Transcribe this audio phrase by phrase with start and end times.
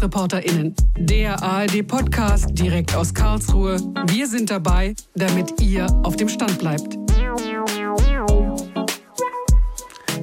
[0.00, 0.74] Die JustizreporterInnen.
[0.96, 3.76] Der ARD-Podcast direkt aus Karlsruhe.
[4.06, 6.96] Wir sind dabei, damit ihr auf dem Stand bleibt.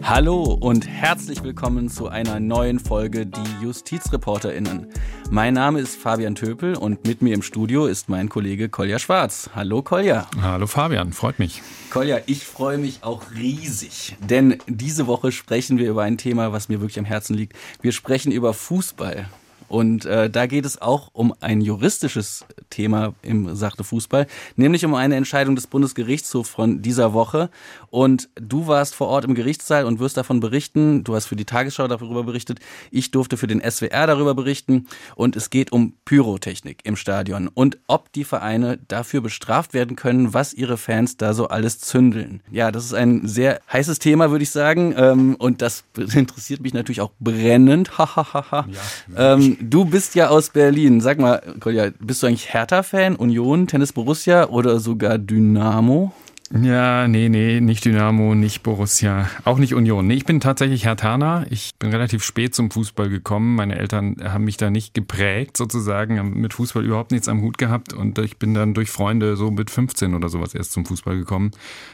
[0.01, 4.87] Hallo und herzlich willkommen zu einer neuen Folge Die JustizreporterInnen.
[5.29, 9.51] Mein Name ist Fabian Töpel und mit mir im Studio ist mein Kollege Kolja Schwarz.
[9.53, 10.27] Hallo Kolja.
[10.41, 11.61] Hallo Fabian, freut mich.
[11.91, 16.67] Kolja, ich freue mich auch riesig, denn diese Woche sprechen wir über ein Thema, was
[16.67, 17.55] mir wirklich am Herzen liegt.
[17.81, 19.27] Wir sprechen über Fußball.
[19.67, 24.93] Und äh, da geht es auch um ein juristisches Thema im Sachte Fußball, nämlich um
[24.95, 27.49] eine Entscheidung des Bundesgerichtshofs von dieser Woche.
[27.89, 31.03] Und du warst vor Ort im Gerichtssaal und wirst davon berichten.
[31.03, 32.59] Du hast für die Tagesschau darüber berichtet.
[32.91, 34.87] Ich durfte für den SWR darüber berichten.
[35.15, 40.33] Und es geht um Pyrotechnik im Stadion und ob die Vereine dafür bestraft werden können,
[40.33, 42.41] was ihre Fans da so alles zündeln.
[42.51, 44.93] Ja, das ist ein sehr heißes Thema, würde ich sagen.
[44.97, 45.83] Ähm, und das
[46.13, 47.97] interessiert mich natürlich auch brennend.
[47.97, 48.67] Hahaha.
[49.15, 51.01] ja, ähm, du bist ja aus Berlin.
[51.01, 56.13] Sag mal, Kolja, bist du eigentlich Hertha-Fan, Union, Tennis Borussia oder sogar Dynamo?
[56.49, 60.07] Ja, nee, nee, nicht Dynamo, nicht Borussia, auch nicht Union.
[60.07, 61.45] Nee, ich bin tatsächlich Hertaner.
[61.49, 63.55] Ich bin relativ spät zum Fußball gekommen.
[63.55, 67.57] Meine Eltern haben mich da nicht geprägt, sozusagen, haben mit Fußball überhaupt nichts am Hut
[67.57, 67.91] gehabt.
[67.91, 71.51] Und ich bin dann durch Freunde so mit 15 oder sowas erst zum Fußball gekommen.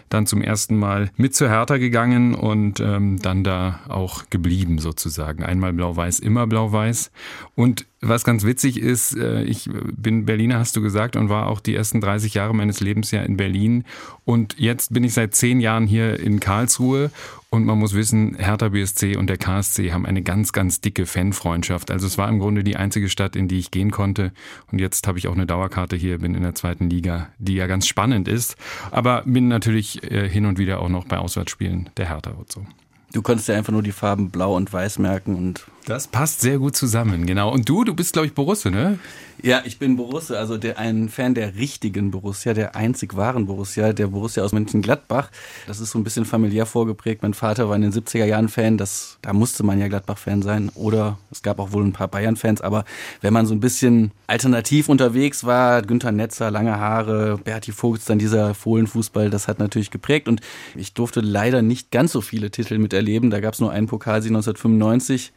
[0.09, 5.43] Dann zum ersten Mal mit zur Hertha gegangen und ähm, dann da auch geblieben, sozusagen.
[5.43, 7.11] Einmal blau-weiß, immer blau-weiß.
[7.55, 11.59] Und was ganz witzig ist, äh, ich bin Berliner, hast du gesagt, und war auch
[11.59, 13.85] die ersten 30 Jahre meines Lebens ja in Berlin.
[14.25, 17.11] Und jetzt bin ich seit zehn Jahren hier in Karlsruhe.
[17.49, 21.91] Und man muss wissen, Hertha BSC und der KSC haben eine ganz, ganz dicke Fanfreundschaft.
[21.91, 24.31] Also es war im Grunde die einzige Stadt, in die ich gehen konnte.
[24.71, 27.67] Und jetzt habe ich auch eine Dauerkarte hier, bin in der zweiten Liga, die ja
[27.67, 28.55] ganz spannend ist.
[28.89, 32.65] Aber bin natürlich äh, hin und wieder auch noch bei Auswärtsspielen der Hertha und so.
[33.13, 35.65] Du konntest ja einfach nur die Farben blau und weiß merken und.
[35.85, 37.51] Das passt sehr gut zusammen, genau.
[37.51, 38.97] Und du, du bist, glaube ich, Borusse, ne?
[39.45, 43.91] Ja, ich bin Borussia, also der, ein Fan der richtigen Borussia, der einzig wahren Borussia,
[43.91, 45.29] der Borussia aus Mönchengladbach.
[45.67, 47.23] Das ist so ein bisschen familiär vorgeprägt.
[47.23, 50.71] Mein Vater war in den 70er Jahren Fan, das, da musste man ja Gladbach-Fan sein.
[50.75, 52.85] Oder es gab auch wohl ein paar Bayern-Fans, aber
[53.19, 58.19] wenn man so ein bisschen alternativ unterwegs war, Günther Netzer, lange Haare, Berti Vogts, dann
[58.19, 60.29] dieser Fohlenfußball, das hat natürlich geprägt.
[60.29, 60.39] Und
[60.73, 63.29] ich durfte leider nicht ganz so viele Titel miterleben.
[63.29, 65.33] Da gab es nur einen Pokalsieg 1995.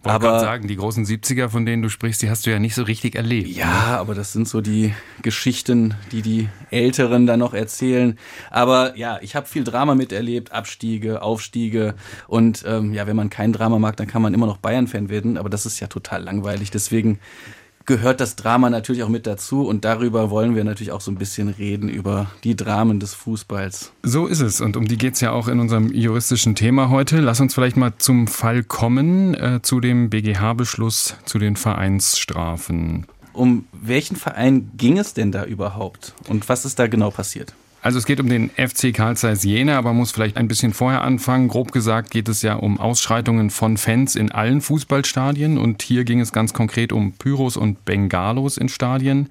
[0.00, 2.76] Wollte aber sagen, die großen 70er, von denen du sprichst, die hast du ja nicht
[2.76, 3.48] so richtig erlebt.
[3.48, 3.98] Ja, ne?
[3.98, 8.16] aber das sind so die Geschichten, die die Älteren dann noch erzählen.
[8.48, 11.96] Aber ja, ich habe viel Drama miterlebt, Abstiege, Aufstiege.
[12.28, 15.36] Und ähm, ja, wenn man kein Drama mag, dann kann man immer noch Bayern-Fan werden.
[15.36, 16.70] Aber das ist ja total langweilig.
[16.70, 17.18] Deswegen
[17.88, 21.16] gehört das Drama natürlich auch mit dazu und darüber wollen wir natürlich auch so ein
[21.16, 23.92] bisschen reden, über die Dramen des Fußballs.
[24.02, 27.20] So ist es und um die geht es ja auch in unserem juristischen Thema heute.
[27.20, 33.06] Lass uns vielleicht mal zum Fall kommen, äh, zu dem BGH-Beschluss zu den Vereinsstrafen.
[33.32, 37.54] Um welchen Verein ging es denn da überhaupt und was ist da genau passiert?
[37.80, 41.02] Also es geht um den FC Karl Zeiss Jena, aber muss vielleicht ein bisschen vorher
[41.02, 41.48] anfangen.
[41.48, 46.20] Grob gesagt geht es ja um Ausschreitungen von Fans in allen Fußballstadien und hier ging
[46.20, 49.30] es ganz konkret um Pyros und Bengalos in Stadien.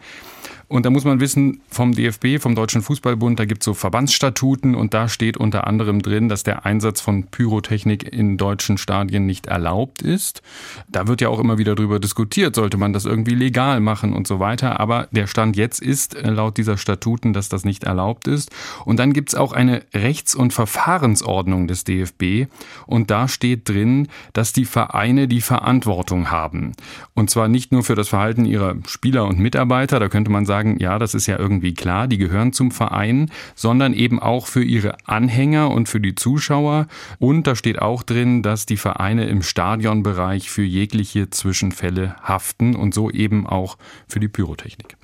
[0.69, 4.75] Und da muss man wissen, vom DFB, vom Deutschen Fußballbund, da gibt es so Verbandsstatuten
[4.75, 9.47] und da steht unter anderem drin, dass der Einsatz von Pyrotechnik in deutschen Stadien nicht
[9.47, 10.41] erlaubt ist.
[10.89, 14.27] Da wird ja auch immer wieder drüber diskutiert, sollte man das irgendwie legal machen und
[14.27, 14.81] so weiter.
[14.81, 18.51] Aber der Stand jetzt ist äh, laut dieser Statuten, dass das nicht erlaubt ist.
[18.83, 22.51] Und dann gibt es auch eine Rechts- und Verfahrensordnung des DFB
[22.85, 26.73] und da steht drin, dass die Vereine die Verantwortung haben.
[27.13, 30.56] Und zwar nicht nur für das Verhalten ihrer Spieler und Mitarbeiter, da könnte man sagen,
[30.57, 34.63] sagen, ja, das ist ja irgendwie klar, die gehören zum Verein, sondern eben auch für
[34.63, 36.88] ihre Anhänger und für die Zuschauer.
[37.19, 42.94] Und da steht auch drin, dass die Vereine im Stadionbereich für jegliche Zwischenfälle haften und
[42.94, 43.77] so eben auch
[44.07, 44.96] für die Pyrotechnik.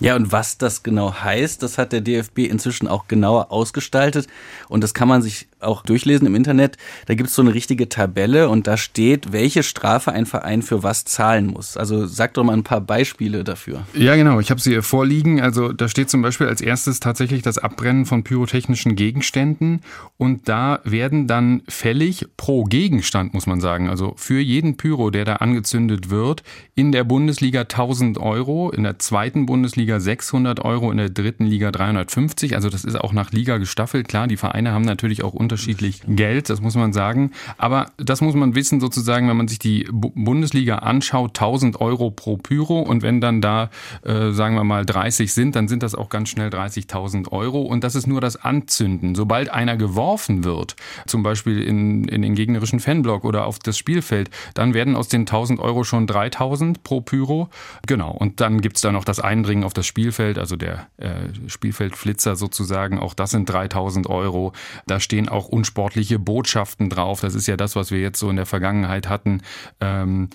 [0.00, 4.26] Ja, und was das genau heißt, das hat der DFB inzwischen auch genauer ausgestaltet.
[4.68, 6.76] Und das kann man sich auch durchlesen im Internet.
[7.06, 10.82] Da gibt es so eine richtige Tabelle und da steht, welche Strafe ein Verein für
[10.82, 11.76] was zahlen muss.
[11.76, 13.82] Also sag doch mal ein paar Beispiele dafür.
[13.94, 14.40] Ja, genau.
[14.40, 15.40] Ich habe sie hier vorliegen.
[15.40, 19.82] Also da steht zum Beispiel als erstes tatsächlich das Abbrennen von pyrotechnischen Gegenständen.
[20.16, 25.24] Und da werden dann fällig pro Gegenstand, muss man sagen, also für jeden Pyro, der
[25.24, 26.42] da angezündet wird,
[26.74, 31.46] in der Bundesliga 1000 Euro, in der zweiten Bundesliga Liga 600 Euro, in der dritten
[31.46, 32.54] Liga 350.
[32.54, 34.06] Also das ist auch nach Liga gestaffelt.
[34.06, 37.32] Klar, die Vereine haben natürlich auch unterschiedlich Geld, das muss man sagen.
[37.58, 42.36] Aber das muss man wissen sozusagen, wenn man sich die Bundesliga anschaut, 1000 Euro pro
[42.36, 43.70] Pyro und wenn dann da,
[44.04, 47.82] äh, sagen wir mal, 30 sind, dann sind das auch ganz schnell 30.000 Euro und
[47.82, 49.16] das ist nur das Anzünden.
[49.16, 50.76] Sobald einer geworfen wird,
[51.08, 55.22] zum Beispiel in, in den gegnerischen Fanblock oder auf das Spielfeld, dann werden aus den
[55.22, 57.48] 1000 Euro schon 3000 pro Pyro.
[57.88, 62.36] Genau, und dann gibt's da noch das Eindringen auf das Spielfeld, also der äh, Spielfeldflitzer
[62.36, 64.52] sozusagen, auch das sind 3000 Euro.
[64.86, 67.20] Da stehen auch unsportliche Botschaften drauf.
[67.20, 69.42] Das ist ja das, was wir jetzt so in der Vergangenheit hatten.
[69.80, 70.30] Ähm,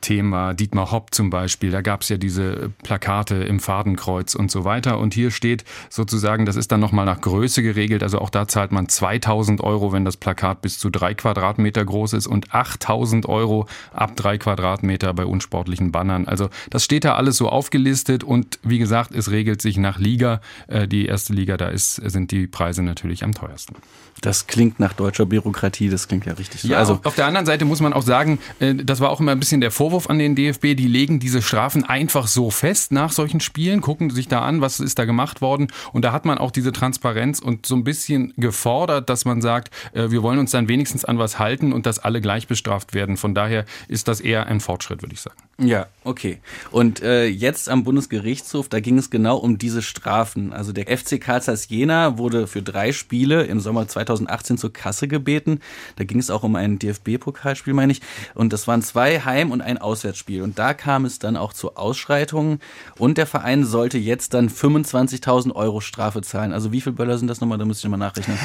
[0.00, 1.70] Thema Dietmar Hopp zum Beispiel.
[1.70, 4.98] Da gab es ja diese Plakate im Fadenkreuz und so weiter.
[4.98, 8.02] Und hier steht sozusagen, das ist dann nochmal nach Größe geregelt.
[8.02, 12.14] Also auch da zahlt man 2000 Euro, wenn das Plakat bis zu drei Quadratmeter groß
[12.14, 16.26] ist und 8000 Euro ab drei Quadratmeter bei unsportlichen Bannern.
[16.26, 20.40] Also das steht da alles so aufgelistet und wie gesagt, es regelt sich nach Liga.
[20.68, 23.76] Äh, die erste Liga, da ist, sind die Preise natürlich am teuersten.
[24.20, 26.68] Das klingt nach deutscher Bürokratie, das klingt ja richtig so.
[26.68, 29.32] Ja, also auf der anderen Seite muss man auch sagen, äh, das war auch immer
[29.32, 33.12] ein bisschen der Vorwurf an den DFB, die legen diese Strafen einfach so fest nach
[33.12, 36.38] solchen Spielen, gucken sich da an, was ist da gemacht worden und da hat man
[36.38, 40.50] auch diese Transparenz und so ein bisschen gefordert, dass man sagt, äh, wir wollen uns
[40.50, 43.16] dann wenigstens an was halten und dass alle gleich bestraft werden.
[43.16, 45.36] Von daher ist das eher ein Fortschritt, würde ich sagen.
[45.62, 46.38] Ja, okay.
[46.70, 50.54] Und äh, jetzt am Bundesgerichtshof, da ging es genau um diese Strafen.
[50.54, 55.06] Also der FC Karl Zeiss Jena wurde für drei Spiele im Sommer 2018 zur Kasse
[55.06, 55.60] gebeten.
[55.96, 58.00] Da ging es auch um ein DFB-Pokalspiel, meine ich.
[58.34, 60.42] Und das waren zwei Heim- und ein Auswärtsspiel.
[60.42, 62.60] Und da kam es dann auch zu Ausschreitungen.
[62.98, 66.52] Und der Verein sollte jetzt dann 25.000 Euro Strafe zahlen.
[66.52, 67.58] Also wie viele Böller sind das nochmal?
[67.58, 68.38] Da müsste ich mal nachrechnen.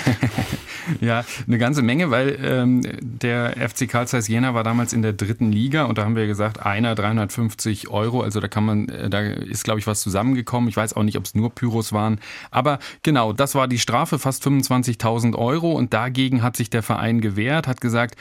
[1.01, 5.13] ja, eine ganze Menge, weil ähm, der FC Karl Zeiss Jena war damals in der
[5.13, 8.21] dritten Liga und da haben wir gesagt, einer 350 Euro.
[8.21, 10.69] Also da kann man, äh, da ist, glaube ich, was zusammengekommen.
[10.69, 12.19] Ich weiß auch nicht, ob es nur Pyros waren.
[12.51, 15.73] Aber genau, das war die Strafe, fast 25.000 Euro.
[15.73, 18.15] Und dagegen hat sich der Verein gewehrt, hat gesagt,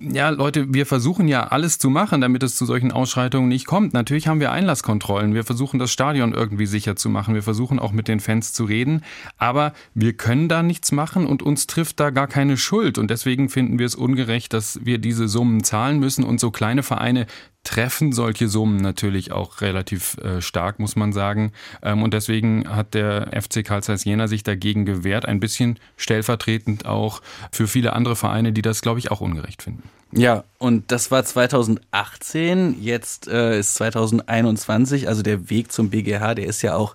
[0.00, 3.94] ja, Leute, wir versuchen ja alles zu machen, damit es zu solchen Ausschreitungen nicht kommt.
[3.94, 5.34] Natürlich haben wir Einlasskontrollen.
[5.34, 7.34] Wir versuchen das Stadion irgendwie sicher zu machen.
[7.34, 9.02] Wir versuchen auch mit den Fans zu reden.
[9.36, 12.98] Aber wir können da nichts machen und uns trifft da gar keine Schuld.
[12.98, 16.24] Und deswegen finden wir es ungerecht, dass wir diese Summen zahlen müssen.
[16.24, 17.26] Und so kleine Vereine
[17.64, 21.52] treffen solche Summen natürlich auch relativ äh, stark, muss man sagen.
[21.82, 26.86] Ähm, und deswegen hat der FC Karl Zeiss Jena sich dagegen gewehrt, ein bisschen stellvertretend
[26.86, 29.82] auch für viele andere Vereine, die das, glaube ich, auch ungerecht finden.
[30.12, 36.46] Ja, und das war 2018, jetzt äh, ist 2021, also der Weg zum BGH, der
[36.46, 36.94] ist ja auch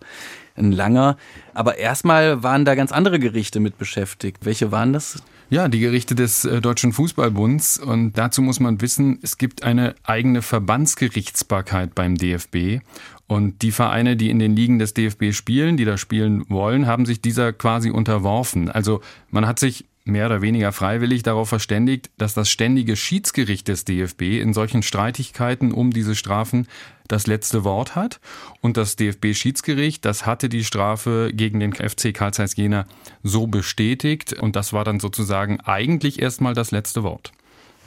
[0.56, 1.18] ein langer.
[1.54, 4.46] Aber erstmal waren da ganz andere Gerichte mit beschäftigt.
[4.46, 5.22] Welche waren das?
[5.52, 7.80] Ja, die Gerichte des äh, Deutschen Fußballbunds.
[7.80, 12.82] Und dazu muss man wissen, es gibt eine eigene Verbandsgerichtsbarkeit beim DFB.
[13.26, 17.08] Und die Vereine, die in den Ligen des DFB spielen, die da spielen wollen, haben
[17.08, 18.70] sich dieser quasi unterworfen.
[18.70, 19.02] Also
[19.32, 24.40] man hat sich mehr oder weniger freiwillig darauf verständigt, dass das ständige Schiedsgericht des DFB
[24.42, 26.68] in solchen Streitigkeiten um diese Strafen
[27.08, 28.20] das letzte Wort hat.
[28.62, 32.86] Und das DFB-Schiedsgericht, das hatte die Strafe gegen den FC Karl Jena
[33.24, 34.34] so bestätigt.
[34.34, 37.32] Und das war dann sozusagen eigentlich erstmal das letzte Wort.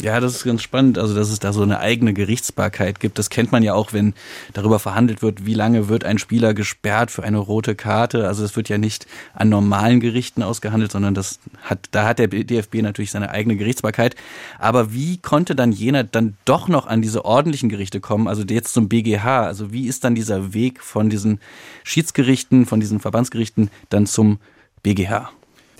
[0.02, 0.99] Ja, das ist ganz spannend.
[0.99, 3.20] Also, dass es da so eine eigene Gerichtsbarkeit gibt.
[3.20, 4.14] Das kennt man ja auch, wenn
[4.52, 8.26] darüber verhandelt wird, wie lange wird ein Spieler gesperrt für eine rote Karte.
[8.26, 12.26] Also, es wird ja nicht an normalen Gerichten ausgehandelt, sondern das hat, da hat der
[12.26, 14.16] DFB natürlich seine eigene Gerichtsbarkeit.
[14.58, 18.26] Aber wie konnte dann jener dann doch noch an diese ordentlichen Gerichte kommen?
[18.26, 19.44] Also jetzt zum BGH.
[19.46, 21.38] Also, wie ist dann dieser Weg von diesen
[21.84, 24.41] Schiedsgerichten, von diesen Verbandsgerichten dann zum
[24.82, 25.31] BGH?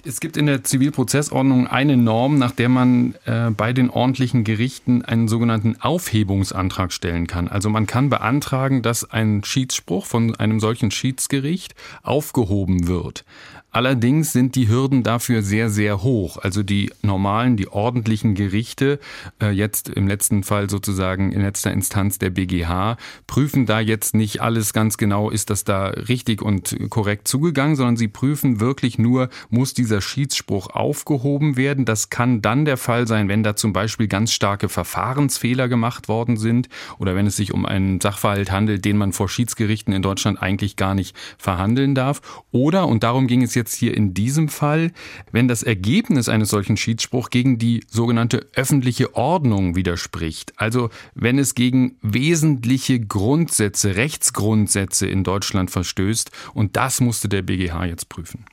[0.04, 5.04] Es gibt in der Zivilprozessordnung eine Norm, nach der man äh, bei den ordentlichen Gerichten
[5.04, 7.47] einen sogenannten Aufhebungsantrag stellen kann.
[7.47, 13.25] Also man kann beantragen, dass ein Schiedsspruch von einem solchen Schiedsgericht aufgehoben wird.
[13.74, 16.36] Allerdings sind die Hürden dafür sehr, sehr hoch.
[16.36, 19.00] Also die normalen, die ordentlichen Gerichte,
[19.40, 24.42] äh, jetzt im letzten Fall sozusagen in letzter Instanz der BGH, prüfen da jetzt nicht
[24.42, 29.30] alles ganz genau, ist das da richtig und korrekt zugegangen, sondern sie prüfen wirklich nur,
[29.48, 31.86] muss dieser Schiedsspruch aufgehoben werden.
[31.86, 36.36] Das kann dann der Fall sein, wenn da zum Beispiel ganz starke Verfahrensfehler gemacht worden
[36.36, 40.42] sind oder wenn es sich um einen Sachverhalt handelt, den man vor Schiedsgerichten in Deutschland
[40.42, 42.20] eigentlich gar nicht verhandeln darf.
[42.50, 44.90] Oder, und darum ging es jetzt jetzt hier in diesem Fall,
[45.31, 50.52] wenn das Ergebnis eines solchen Schiedsspruchs gegen die sogenannte öffentliche Ordnung widerspricht.
[50.57, 56.31] Also wenn es gegen wesentliche Grundsätze, Rechtsgrundsätze in Deutschland verstößt.
[56.54, 58.45] Und das musste der BGH jetzt prüfen.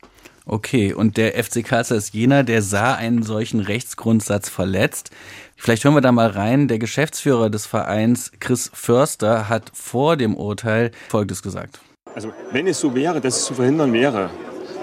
[0.45, 5.11] Okay, und der FC Karl Jena, der sah einen solchen Rechtsgrundsatz verletzt.
[5.55, 6.67] Vielleicht hören wir da mal rein.
[6.67, 11.79] Der Geschäftsführer des Vereins, Chris Förster, hat vor dem Urteil Folgendes gesagt.
[12.15, 14.31] Also wenn es so wäre, dass es zu verhindern wäre,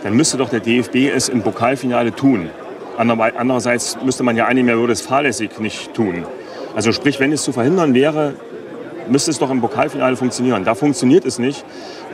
[0.07, 2.49] dann müsste doch der DFB es im Pokalfinale tun.
[2.97, 6.25] Andererseits müsste man ja annehmen, er würde es fahrlässig nicht tun.
[6.77, 8.35] Also sprich, wenn es zu verhindern wäre,
[9.09, 10.65] müsste es doch im Pokalfinale funktionieren.
[10.65, 11.65] Da funktioniert es nicht.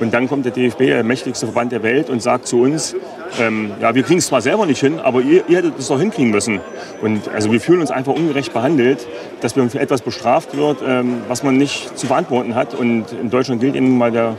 [0.01, 2.97] Und dann kommt der DFB, der mächtigste Verband der Welt, und sagt zu uns,
[3.39, 6.01] ähm, ja, wir kriegen es zwar selber nicht hin, aber ihr, ihr hättet es doch
[6.01, 6.61] hinkriegen müssen.
[7.03, 9.07] Und also wir fühlen uns einfach ungerecht behandelt,
[9.43, 12.73] dass wir für etwas bestraft wird, ähm, was man nicht zu verantworten hat.
[12.73, 14.37] Und in Deutschland gilt eben mal der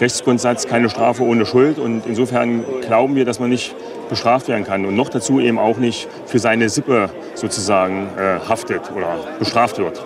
[0.00, 1.78] Rechtsgrundsatz, keine Strafe ohne Schuld.
[1.78, 3.74] Und insofern glauben wir, dass man nicht
[4.08, 8.90] bestraft werden kann und noch dazu eben auch nicht für seine Sippe sozusagen äh, haftet
[8.94, 10.02] oder bestraft wird.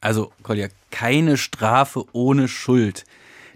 [0.00, 3.04] Also, Kolja, keine Strafe ohne Schuld.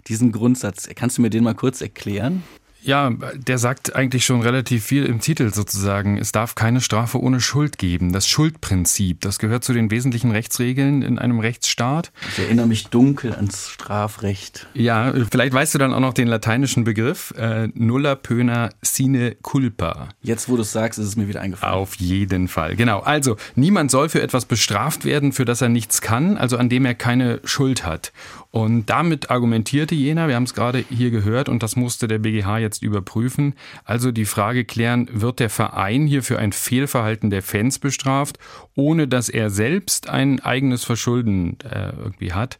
[0.07, 2.43] Diesen Grundsatz, kannst du mir den mal kurz erklären?
[2.81, 6.17] Ja, der sagt eigentlich schon relativ viel im Titel sozusagen.
[6.17, 8.13] Es darf keine Strafe ohne Schuld geben.
[8.13, 12.11] Das Schuldprinzip, das gehört zu den wesentlichen Rechtsregeln in einem Rechtsstaat.
[12.31, 14.67] Ich erinnere mich dunkel ans Strafrecht.
[14.73, 20.09] Ja, vielleicht weißt du dann auch noch den lateinischen Begriff äh, nulla pöna sine culpa.
[20.21, 21.73] Jetzt, wo du es sagst, ist es mir wieder eingefallen.
[21.75, 22.99] Auf jeden Fall, genau.
[22.99, 26.85] Also, niemand soll für etwas bestraft werden, für das er nichts kann, also an dem
[26.85, 28.13] er keine Schuld hat.
[28.51, 32.57] Und damit argumentierte Jena, wir haben es gerade hier gehört, und das musste der BGH
[32.57, 33.55] jetzt überprüfen.
[33.83, 38.37] Also die Frage klären, wird der Verein hier für ein Fehlverhalten der Fans bestraft,
[38.75, 42.59] ohne dass er selbst ein eigenes Verschulden äh, irgendwie hat?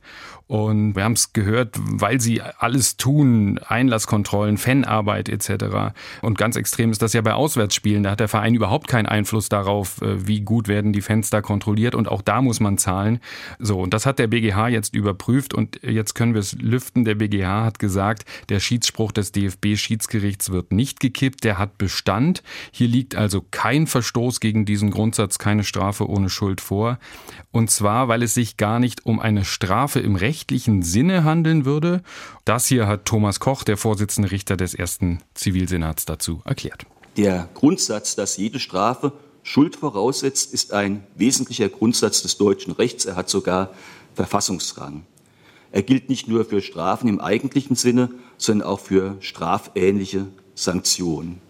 [0.50, 5.94] Und wir haben es gehört, weil sie alles tun, Einlasskontrollen, Fanarbeit etc.
[6.24, 8.02] Und ganz extrem ist das ja bei Auswärtsspielen.
[8.02, 11.42] Da hat der Verein überhaupt keinen Einfluss darauf, äh, wie gut werden die Fans da
[11.42, 11.94] kontrolliert.
[11.94, 13.20] Und auch da muss man zahlen.
[13.60, 17.06] So, und das hat der BGH jetzt überprüft und jetzt können wir es lüften.
[17.06, 19.32] Der BGH hat gesagt, der Schiedsspruch des
[20.00, 21.44] DFB-Schiedsgerichts wird nicht gekippt.
[21.44, 22.44] Der hat Bestand.
[22.72, 26.98] Hier liegt also kein Verstoß gegen diesen Grundsatz, keine Strafe ohne Schuld vor.
[27.52, 32.02] Und zwar, weil es sich gar nicht um eine Strafe im rechtlichen Sinne handeln würde.
[32.46, 36.86] Das hier hat Thomas Koch, der Vorsitzende Richter des ersten Zivilsenats, dazu erklärt.
[37.18, 39.12] Der Grundsatz, dass jede Strafe
[39.44, 43.06] Schuld voraussetzt, ist ein wesentlicher Grundsatz des deutschen Rechts.
[43.06, 43.74] Er hat sogar
[44.14, 45.06] Verfassungsrang.
[45.72, 51.42] Er gilt nicht nur für Strafen im eigentlichen Sinne, sondern auch für strafähnliche Sanktionen.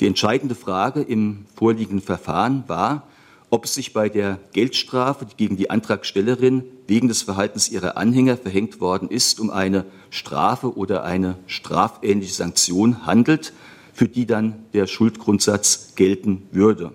[0.00, 3.06] Die entscheidende Frage im vorliegenden Verfahren war,
[3.50, 8.36] ob es sich bei der Geldstrafe, die gegen die Antragstellerin wegen des Verhaltens ihrer Anhänger
[8.36, 13.52] verhängt worden ist, um eine Strafe oder eine strafähnliche Sanktion handelt,
[13.92, 16.92] für die dann der Schuldgrundsatz gelten würde.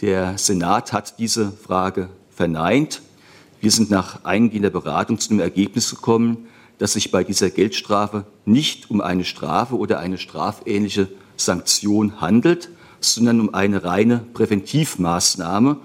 [0.00, 3.02] Der Senat hat diese Frage verneint.
[3.60, 6.46] Wir sind nach eingehender Beratung zu dem Ergebnis gekommen,
[6.78, 13.40] dass sich bei dieser Geldstrafe nicht um eine Strafe oder eine strafähnliche Sanktion handelt, sondern
[13.40, 15.76] um eine reine Präventivmaßnahme,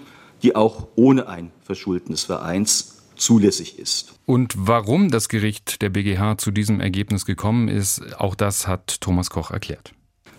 [0.41, 4.13] die auch ohne ein Verschulden des Vereins zulässig ist.
[4.25, 9.29] Und warum das Gericht der BGH zu diesem Ergebnis gekommen ist, auch das hat Thomas
[9.29, 9.93] Koch erklärt.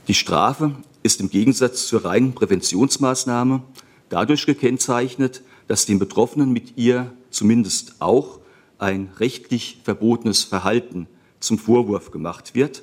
[0.08, 3.62] Die Strafe ist im Gegensatz zur reinen Präventionsmaßnahme
[4.08, 8.40] dadurch gekennzeichnet, dass den Betroffenen mit ihr zumindest auch
[8.78, 11.06] ein rechtlich verbotenes Verhalten
[11.40, 12.82] zum Vorwurf gemacht wird,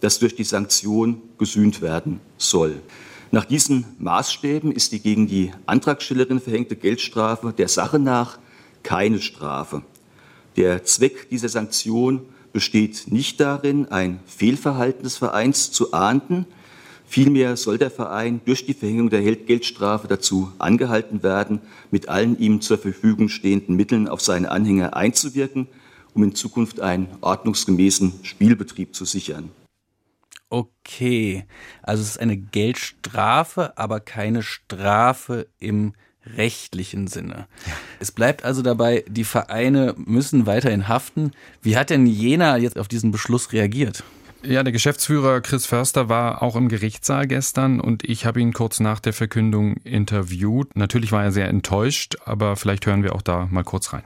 [0.00, 2.80] das durch die Sanktion gesühnt werden soll.
[3.30, 8.38] Nach diesen Maßstäben ist die gegen die Antragstellerin verhängte Geldstrafe der Sache nach
[8.82, 9.82] keine Strafe.
[10.56, 16.46] Der Zweck dieser Sanktion besteht nicht darin, ein Fehlverhalten des Vereins zu ahnden.
[17.06, 22.60] Vielmehr soll der Verein durch die Verhängung der Geldstrafe dazu angehalten werden, mit allen ihm
[22.60, 25.68] zur Verfügung stehenden Mitteln auf seine Anhänger einzuwirken,
[26.14, 29.50] um in Zukunft einen ordnungsgemäßen Spielbetrieb zu sichern.
[30.50, 31.46] Okay,
[31.82, 35.94] also es ist eine Geldstrafe, aber keine Strafe im
[36.36, 37.48] rechtlichen Sinne.
[37.66, 37.72] Ja.
[38.00, 41.32] Es bleibt also dabei, die Vereine müssen weiterhin haften.
[41.60, 44.04] Wie hat denn Jena jetzt auf diesen Beschluss reagiert?
[44.46, 48.78] Ja, der Geschäftsführer Chris Förster war auch im Gerichtssaal gestern und ich habe ihn kurz
[48.78, 50.76] nach der Verkündung interviewt.
[50.76, 54.04] Natürlich war er sehr enttäuscht, aber vielleicht hören wir auch da mal kurz rein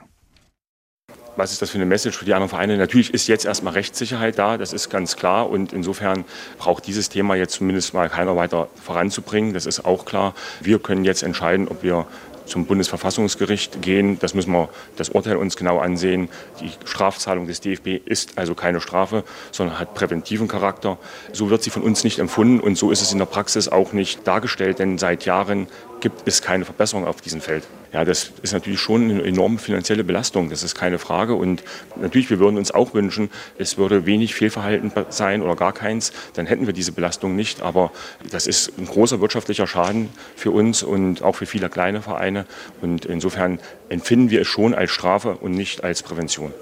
[1.39, 2.77] was ist das für eine Message für die anderen Vereine?
[2.77, 5.49] Natürlich ist jetzt erstmal Rechtssicherheit da, das ist ganz klar.
[5.49, 6.25] Und insofern
[6.57, 9.53] braucht dieses Thema jetzt zumindest mal keiner weiter voranzubringen.
[9.53, 10.35] Das ist auch klar.
[10.59, 12.05] Wir können jetzt entscheiden, ob wir
[12.49, 14.19] zum Bundesverfassungsgericht gehen.
[14.19, 16.29] Das müssen wir das Urteil uns genau ansehen.
[16.61, 20.97] Die Strafzahlung des DFB ist also keine Strafe, sondern hat präventiven Charakter.
[21.31, 23.93] So wird sie von uns nicht empfunden und so ist es in der Praxis auch
[23.93, 25.67] nicht dargestellt, denn seit Jahren
[25.99, 27.63] gibt es keine Verbesserung auf diesem Feld.
[27.91, 31.33] Ja, das ist natürlich schon eine enorme finanzielle Belastung, das ist keine Frage.
[31.33, 31.63] Und
[31.99, 36.45] natürlich, wir würden uns auch wünschen, es würde wenig Fehlverhalten sein oder gar keins, dann
[36.45, 37.61] hätten wir diese Belastung nicht.
[37.61, 37.91] Aber
[38.29, 42.45] das ist ein großer wirtschaftlicher Schaden für uns und auch für viele kleine Vereine.
[42.81, 46.53] Und insofern empfinden wir es schon als Strafe und nicht als Prävention.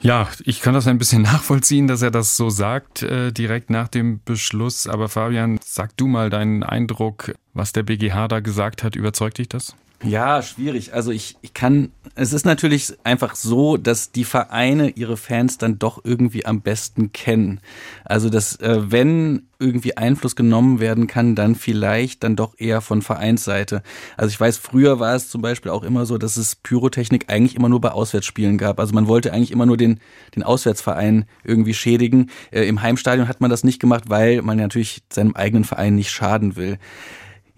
[0.00, 3.88] Ja, ich kann das ein bisschen nachvollziehen, dass er das so sagt, äh, direkt nach
[3.88, 4.86] dem Beschluss.
[4.86, 8.94] Aber Fabian, sag du mal deinen Eindruck, was der BGH da gesagt hat.
[8.94, 9.74] Überzeugt dich das?
[10.06, 10.94] Ja, schwierig.
[10.94, 15.78] Also ich, ich kann, es ist natürlich einfach so, dass die Vereine ihre Fans dann
[15.78, 17.60] doch irgendwie am besten kennen.
[18.04, 23.02] Also dass, äh, wenn irgendwie Einfluss genommen werden kann, dann vielleicht dann doch eher von
[23.02, 23.82] Vereinsseite.
[24.16, 27.56] Also ich weiß, früher war es zum Beispiel auch immer so, dass es Pyrotechnik eigentlich
[27.56, 28.78] immer nur bei Auswärtsspielen gab.
[28.78, 30.00] Also man wollte eigentlich immer nur den,
[30.36, 32.30] den Auswärtsverein irgendwie schädigen.
[32.52, 36.10] Äh, Im Heimstadion hat man das nicht gemacht, weil man natürlich seinem eigenen Verein nicht
[36.10, 36.78] schaden will.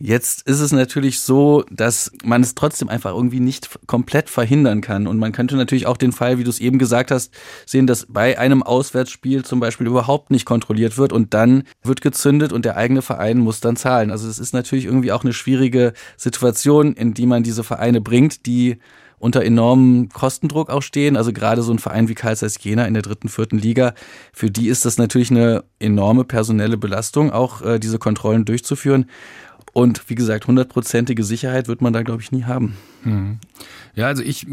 [0.00, 5.08] Jetzt ist es natürlich so, dass man es trotzdem einfach irgendwie nicht komplett verhindern kann.
[5.08, 7.32] Und man könnte natürlich auch den Fall, wie du es eben gesagt hast,
[7.66, 12.52] sehen, dass bei einem Auswärtsspiel zum Beispiel überhaupt nicht kontrolliert wird und dann wird gezündet
[12.52, 14.12] und der eigene Verein muss dann zahlen.
[14.12, 18.46] Also es ist natürlich irgendwie auch eine schwierige Situation, in die man diese Vereine bringt,
[18.46, 18.78] die
[19.18, 21.16] unter enormem Kostendruck auch stehen.
[21.16, 23.94] Also gerade so ein Verein wie Karl Jena in der dritten, vierten Liga,
[24.32, 29.06] für die ist das natürlich eine enorme personelle Belastung, auch äh, diese Kontrollen durchzuführen.
[29.78, 32.76] Und wie gesagt, hundertprozentige Sicherheit wird man da, glaube ich, nie haben.
[33.04, 33.38] Mhm.
[33.98, 34.46] Ja, also ich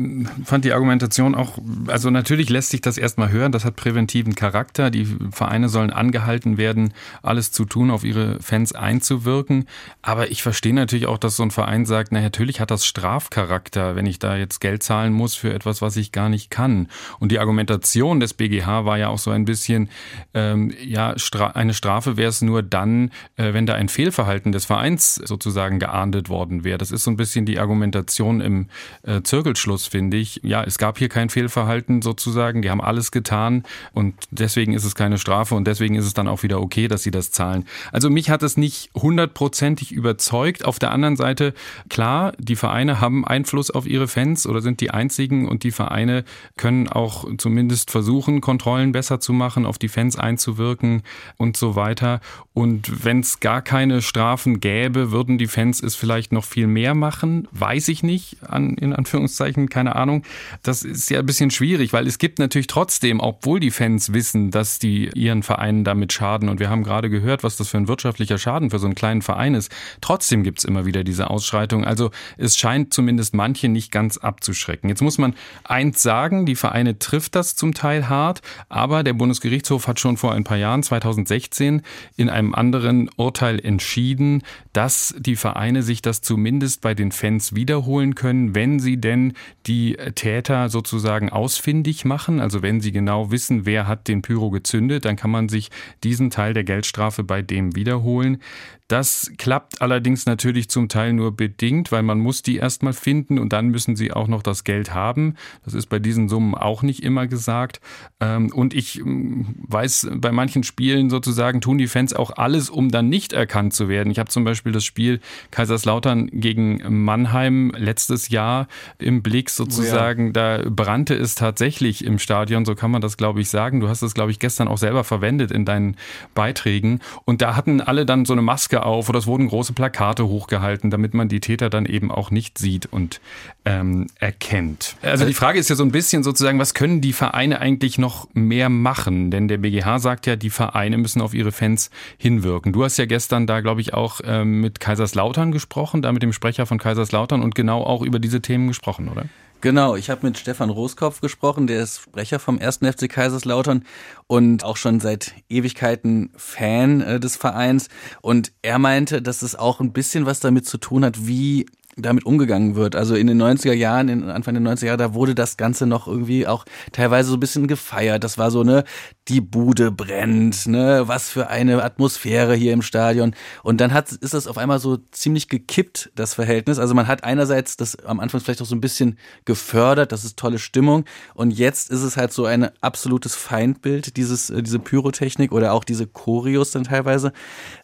[0.44, 4.90] fand die Argumentation auch, also natürlich lässt sich das erstmal hören, das hat präventiven Charakter.
[4.90, 9.68] Die Vereine sollen angehalten werden, alles zu tun, auf ihre Fans einzuwirken.
[10.02, 13.96] Aber ich verstehe natürlich auch, dass so ein Verein sagt, na natürlich hat das Strafcharakter,
[13.96, 16.88] wenn ich da jetzt Geld zahlen muss für etwas, was ich gar nicht kann.
[17.20, 19.90] Und die Argumentation des BGH war ja auch so ein bisschen,
[20.34, 24.66] ähm, ja, Stra eine Strafe wäre es nur dann, äh, wenn da ein Fehlverhalten des
[24.66, 26.80] Vereins sozusagen geahndet worden wäre.
[26.80, 28.68] Das ist so ein bisschen die Argumentation Diskussion im
[29.04, 30.42] äh, Zirkelschluss, finde ich.
[30.44, 32.62] Ja, es gab hier kein Fehlverhalten sozusagen.
[32.62, 33.64] Die haben alles getan
[33.94, 37.04] und deswegen ist es keine Strafe und deswegen ist es dann auch wieder okay, dass
[37.04, 37.66] sie das zahlen.
[37.92, 40.66] Also mich hat es nicht hundertprozentig überzeugt.
[40.66, 41.54] Auf der anderen Seite,
[41.90, 46.24] klar, die Vereine haben Einfluss auf ihre Fans oder sind die einzigen und die Vereine
[46.58, 51.04] können auch zumindest versuchen, Kontrollen besser zu machen, auf die Fans einzuwirken
[51.38, 52.22] und so weiter.
[52.54, 56.96] Und wenn es gar keine Strafen gäbe, würden die Fans es vielleicht noch viel mehr
[56.96, 60.24] machen, weiß ich nicht an, in Anführungszeichen, keine Ahnung.
[60.64, 64.52] Das ist ja ein bisschen schwierig, weil es gibt natürlich trotzdem, obwohl die Fans wissen,
[64.52, 67.88] dass die ihren Vereinen damit schaden und wir haben gerade gehört, was das für ein
[67.88, 71.86] wirtschaftlicher Schaden für so einen kleinen Verein ist, trotzdem gibt es immer wieder diese Ausschreitung.
[71.86, 74.90] Also es scheint zumindest manche nicht ganz abzuschrecken.
[74.90, 79.88] Jetzt muss man eins sagen, die Vereine trifft das zum Teil hart, aber der Bundesgerichtshof
[79.88, 81.82] hat schon vor ein paar Jahren, 2016,
[82.16, 88.15] in einem anderen Urteil entschieden, dass die Vereine sich das zumindest bei den Fans wiederholen
[88.16, 89.34] können, wenn sie denn
[89.68, 92.40] die Täter sozusagen ausfindig machen.
[92.40, 95.70] Also wenn sie genau wissen, wer hat den Pyro gezündet, dann kann man sich
[96.04, 98.40] diesen Teil der Geldstrafe bei dem wiederholen.
[98.88, 103.52] Das klappt allerdings natürlich zum Teil nur bedingt, weil man muss die erstmal finden und
[103.52, 105.34] dann müssen sie auch noch das Geld haben.
[105.64, 107.82] Das ist bei diesen Summen auch nicht immer gesagt.
[108.20, 112.90] Ähm, und ich ähm, weiß, bei manchen Spielen sozusagen tun die Fans auch alles, um
[112.90, 114.12] dann nicht erkannt zu werden.
[114.12, 120.32] Ich habe zum Beispiel das Spiel Kaiserslautern gegen Mannheim letztes Jahr im Blick sozusagen.
[120.36, 120.58] Oh ja.
[120.58, 123.80] Da brannte es tatsächlich im Stadion, so kann man das glaube ich sagen.
[123.80, 125.98] Du hast es glaube ich gestern auch selber verwendet in deinen
[126.34, 127.00] Beiträgen.
[127.26, 130.28] Und da hatten alle dann so eine Maske Maske auf oder es wurden große Plakate
[130.28, 133.22] hochgehalten, damit man die Täter dann eben auch nicht sieht und
[133.66, 134.96] ähm, erkennt.
[135.02, 138.28] Also die Frage ist ja so ein bisschen sozusagen, was können die Vereine eigentlich noch
[138.34, 139.30] mehr machen?
[139.30, 142.74] Denn der BGH sagt ja, die Vereine müssen auf ihre Fans hinwirken.
[142.74, 146.34] Du hast ja gestern da, glaube ich, auch ähm, mit Kaiserslautern gesprochen, da mit dem
[146.34, 149.26] Sprecher von Kaiserslautern und genau auch über diese Themen gesprochen, oder?
[149.62, 152.82] Genau, ich habe mit Stefan Roskopf gesprochen, der ist Sprecher vom 1.
[152.84, 153.84] FC Kaiserslautern
[154.28, 157.88] und auch schon seit Ewigkeiten Fan äh, des Vereins.
[158.22, 161.66] Und er meinte, dass es auch ein bisschen was damit zu tun hat, wie
[161.98, 162.96] damit umgegangen wird.
[162.96, 166.08] Also in den 90er Jahren, in Anfang der 90er Jahre, da wurde das Ganze noch
[166.08, 168.24] irgendwie auch teilweise so ein bisschen gefeiert.
[168.24, 168.84] Das war so, ne,
[169.30, 173.34] die Bude brennt, ne, was für eine Atmosphäre hier im Stadion.
[173.64, 176.80] Und dann hat, ist das auf einmal so ziemlich gekippt, das Verhältnis.
[176.80, 180.38] Also man hat einerseits das am Anfang vielleicht auch so ein bisschen gefördert, das ist
[180.38, 181.06] tolle Stimmung.
[181.34, 185.86] Und jetzt ist es halt so ein absolutes Feindbild, dieses, äh, diese Pyrotechnik oder auch
[185.86, 187.32] diese Choreos dann teilweise.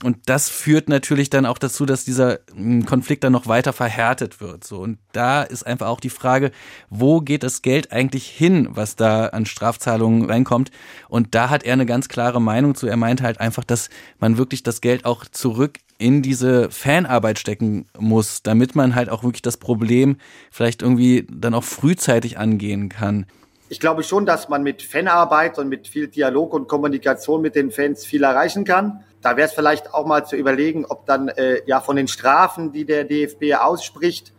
[0.03, 4.00] Und das führt natürlich dann auch dazu, dass dieser hm, Konflikt dann noch weiter verhärtet
[4.01, 4.63] verhärtet wird.
[4.63, 4.79] So.
[4.79, 6.51] Und da ist einfach auch die Frage,
[6.89, 10.71] wo geht das Geld eigentlich hin, was da an Strafzahlungen reinkommt?
[11.07, 12.87] Und da hat er eine ganz klare Meinung zu.
[12.87, 17.85] Er meint halt einfach, dass man wirklich das Geld auch zurück in diese Fanarbeit stecken
[17.97, 20.17] muss, damit man halt auch wirklich das Problem
[20.49, 23.27] vielleicht irgendwie dann auch frühzeitig angehen kann.
[23.69, 27.69] Ich glaube schon, dass man mit Fanarbeit und mit viel Dialog und Kommunikation mit den
[27.69, 29.03] Fans viel erreichen kann.
[29.21, 32.71] Da wäre es vielleicht auch mal zu überlegen, ob dann äh, ja von den Strafen,
[32.71, 34.33] die der DFB ausspricht,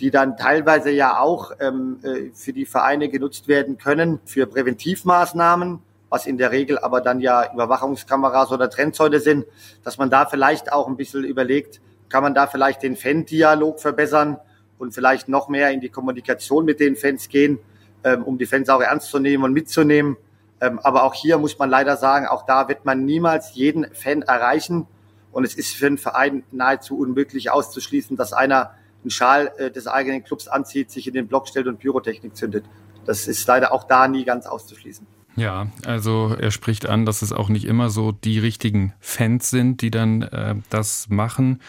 [0.00, 5.80] die dann teilweise ja auch ähm, äh, für die Vereine genutzt werden können, für Präventivmaßnahmen,
[6.08, 9.44] was in der Regel aber dann ja Überwachungskameras oder Trennzäune sind,
[9.82, 14.38] dass man da vielleicht auch ein bisschen überlegt, kann man da vielleicht den Fan-Dialog verbessern
[14.78, 17.58] und vielleicht noch mehr in die Kommunikation mit den Fans gehen,
[18.04, 20.16] ähm, um die Fans auch ernst zu nehmen und mitzunehmen.
[20.60, 24.22] Ähm, aber auch hier muss man leider sagen, auch da wird man niemals jeden Fan
[24.22, 24.86] erreichen.
[25.30, 29.86] Und es ist für einen Verein nahezu unmöglich auszuschließen, dass einer einen Schal äh, des
[29.86, 32.64] eigenen Clubs anzieht, sich in den Block stellt und Pyrotechnik zündet.
[33.04, 35.06] Das ist leider auch da nie ganz auszuschließen.
[35.36, 39.82] Ja, also er spricht an, dass es auch nicht immer so die richtigen Fans sind,
[39.82, 41.60] die dann äh, das machen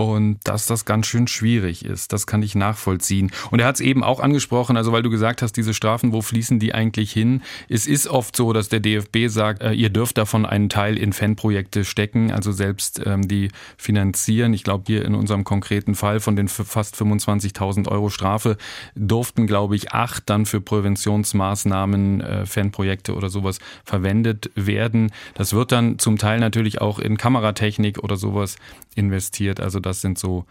[0.00, 2.14] und dass das ganz schön schwierig ist.
[2.14, 3.30] Das kann ich nachvollziehen.
[3.50, 6.22] Und er hat es eben auch angesprochen, also weil du gesagt hast, diese Strafen, wo
[6.22, 7.42] fließen die eigentlich hin?
[7.68, 11.12] Es ist oft so, dass der DFB sagt, äh, ihr dürft davon einen Teil in
[11.12, 14.54] Fanprojekte stecken, also selbst ähm, die finanzieren.
[14.54, 18.56] Ich glaube, hier in unserem konkreten Fall von den fast 25.000 Euro Strafe
[18.94, 25.12] durften, glaube ich, acht dann für Präventionsmaßnahmen, äh, Fanprojekte oder sowas verwendet werden.
[25.34, 28.56] Das wird dann zum Teil natürlich auch in Kameratechnik oder sowas
[28.94, 29.60] investiert.
[29.60, 30.44] Also das sind so